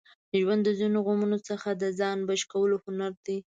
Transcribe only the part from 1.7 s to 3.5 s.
د ځان بچ کولو هنر دی.